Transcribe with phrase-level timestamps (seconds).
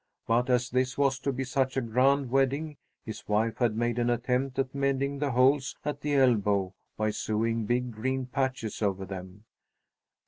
[0.25, 4.09] But, as this was to be such a grand wedding, his wife had made an
[4.09, 9.45] attempt at mending the holes at the elbow by sewing big green patches over them.